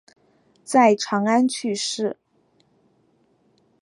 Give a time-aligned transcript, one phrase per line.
[0.63, 2.17] 在长安去世。